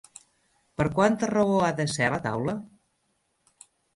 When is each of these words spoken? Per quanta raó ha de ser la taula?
Per 0.79 0.85
quanta 0.99 1.29
raó 1.33 1.59
ha 1.67 1.69
de 1.81 1.85
ser 1.95 2.09
la 2.15 2.21
taula? 2.25 2.57